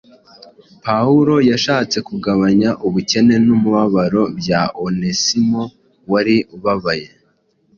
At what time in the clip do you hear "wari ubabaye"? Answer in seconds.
6.11-7.07